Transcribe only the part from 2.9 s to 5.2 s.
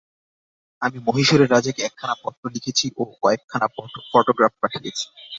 ও কয়েকখানা photograph পাঠিয়েছি।